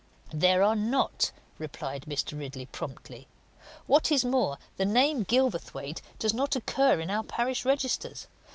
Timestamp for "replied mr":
1.59-2.35